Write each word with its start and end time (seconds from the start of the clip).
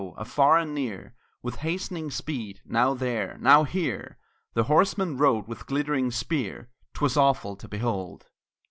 Afar 0.17 0.57
and 0.57 0.73
near, 0.73 1.13
With 1.43 1.57
hastening 1.57 2.09
speed, 2.09 2.61
now 2.65 2.95
there, 2.95 3.37
now 3.39 3.65
here, 3.65 4.17
The 4.55 4.63
horseman 4.63 5.15
rode 5.19 5.47
with 5.47 5.67
glittering 5.67 6.09
spear 6.09 6.69
'Twas 6.95 7.17
awful 7.17 7.55
to 7.57 7.67
behold! 7.67 8.25